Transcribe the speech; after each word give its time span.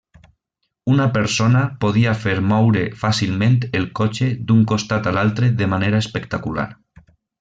Una 0.93 1.05
persona 1.17 1.61
podia 1.83 2.15
fer 2.23 2.33
moure 2.53 2.81
fàcilment 3.03 3.59
el 3.81 3.85
cotxe 4.01 4.31
d'un 4.49 4.65
costat 4.73 5.11
a 5.13 5.15
l'altre 5.19 5.51
de 5.61 5.69
manera 5.75 6.01
espectacular. 6.07 6.67